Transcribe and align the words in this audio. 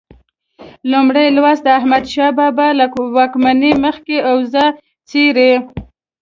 لومړی 0.91 1.27
لوست 1.35 1.61
د 1.65 1.69
احمدشاه 1.79 2.31
بابا 2.37 2.67
له 2.79 2.85
واکمنۍ 3.17 3.73
مخکې 3.85 4.15
اوضاع 4.31 4.69
څېړي. 5.09 5.51